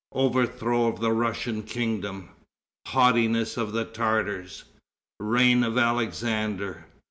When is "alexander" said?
5.77-6.87